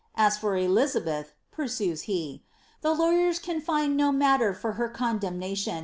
As 0.15 0.35
for 0.35 0.57
Eliza 0.57 0.99
beth," 0.99 1.33
pursues 1.51 2.01
he, 2.09 2.41
^ 2.79 2.81
the 2.81 2.91
lawyers 2.95 3.37
can 3.37 3.61
find 3.61 3.95
no 3.95 4.11
matter 4.11 4.51
for 4.51 4.71
her 4.71 4.89
condemna 4.89 5.55
tion. 5.55 5.79